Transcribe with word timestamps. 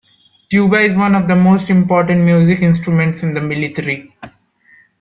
Tuba 0.49 0.79
is 0.79 0.97
one 0.97 1.13
of 1.13 1.27
the 1.27 1.35
most 1.35 1.69
important 1.69 2.21
music 2.21 2.61
instruments 2.63 3.21
in 3.21 3.35
the 3.35 3.39
military. 3.39 4.11